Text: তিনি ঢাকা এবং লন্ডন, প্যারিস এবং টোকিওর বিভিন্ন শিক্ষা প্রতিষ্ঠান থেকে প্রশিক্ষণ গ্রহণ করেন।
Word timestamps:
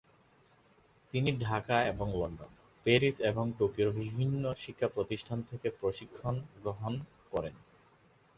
তিনি 1.13 1.29
ঢাকা 1.39 1.77
এবং 1.83 2.07
লন্ডন, 2.13 2.51
প্যারিস 2.85 3.15
এবং 3.21 3.45
টোকিওর 3.57 3.89
বিভিন্ন 3.95 4.43
শিক্ষা 4.57 4.87
প্রতিষ্ঠান 4.87 5.37
থেকে 5.41 5.67
প্রশিক্ষণ 5.79 6.35
গ্রহণ 6.63 6.93
করেন। 7.31 7.55